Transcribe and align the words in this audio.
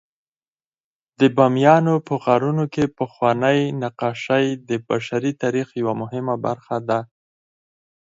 د 1.19 1.21
بامیانو 1.35 1.95
په 2.07 2.13
غارونو 2.23 2.63
کې 2.73 2.93
پخواني 2.97 3.59
نقاشۍ 3.81 4.45
د 4.69 4.71
بشري 4.89 5.31
تاریخ 5.41 5.67
یوه 5.81 5.93
مهمه 6.01 6.35
برخه 6.45 6.77
ده. 6.89 6.99